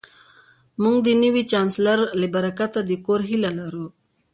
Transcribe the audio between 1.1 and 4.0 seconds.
نوي چانسلر له برکته د کور هیله لرو